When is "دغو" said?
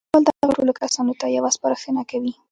0.27-0.51